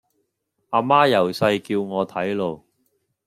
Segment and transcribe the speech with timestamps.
[0.71, 2.65] 啊媽由細叫我睇路